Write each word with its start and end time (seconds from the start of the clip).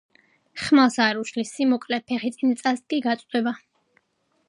ხმალსა 0.61 1.07
არ 1.09 1.19
უშლის 1.25 1.53
სიმოკლე, 1.59 2.01
ფეხი 2.09 2.35
წინ 2.39 2.59
წასდგი- 2.65 3.03
გაწვდება. 3.11 3.59